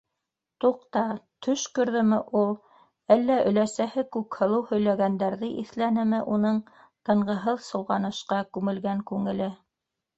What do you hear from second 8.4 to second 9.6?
күмелгән күңеле?